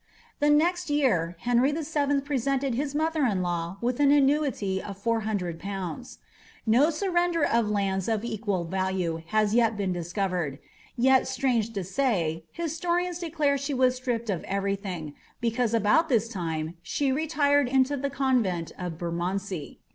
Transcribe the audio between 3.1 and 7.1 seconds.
in law with an annu ity of 400/.' No